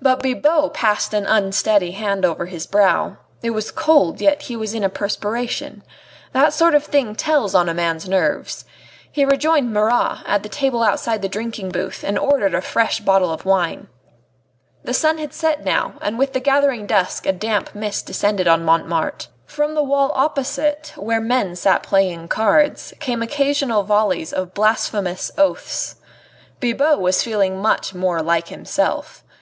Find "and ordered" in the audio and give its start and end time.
12.02-12.54